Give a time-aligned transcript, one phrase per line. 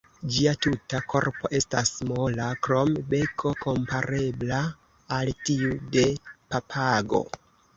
[0.35, 4.63] Ĝia tuta korpo estas mola, krom beko komparebla
[5.19, 6.07] al tiu de
[6.57, 7.23] papago.